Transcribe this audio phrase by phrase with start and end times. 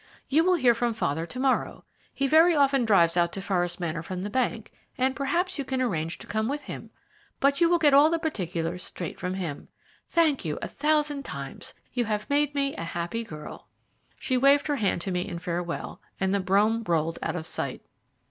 [0.29, 1.85] You will hear from father to morrow.
[2.11, 5.79] He very often drives out to Forest Manor from the bank, and perhaps you can
[5.79, 6.89] arrange to come with him,
[7.39, 9.67] but you will get all particulars straight from him.
[10.09, 13.67] Thank you a thousand times you have made me a happy girl."
[14.17, 17.85] She waved her hand to me in farewell, and the brougham rolled out of sight.